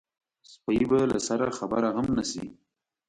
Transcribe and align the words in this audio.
سپۍ 0.51 0.79
به 0.89 0.99
له 1.11 1.19
سره 1.27 1.45
خبره 1.57 1.89
هم 1.95 2.07
نه 2.17 2.23
شي. 2.31 2.45